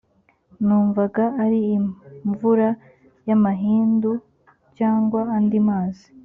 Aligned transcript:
numvaga 0.65 1.23
ari 1.43 1.59
imvura 2.27 2.69
y’amahindu 3.27 4.11
cyangwa 4.77 5.21
andi 5.37 5.59
mazi 5.67 6.05